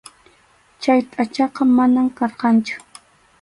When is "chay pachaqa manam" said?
0.81-2.07